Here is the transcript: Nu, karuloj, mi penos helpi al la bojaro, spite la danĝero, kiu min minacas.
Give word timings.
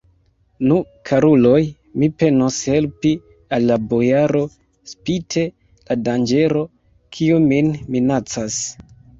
Nu, 0.69 0.75
karuloj, 1.09 1.59
mi 2.03 2.09
penos 2.21 2.57
helpi 2.71 3.11
al 3.57 3.67
la 3.73 3.77
bojaro, 3.91 4.41
spite 4.95 5.45
la 5.91 5.99
danĝero, 6.09 6.67
kiu 7.19 7.41
min 7.53 7.73
minacas. 7.97 8.61